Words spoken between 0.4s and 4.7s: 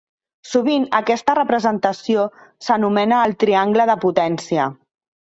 Sovint aquesta representació s'anomena el "triangle de potència".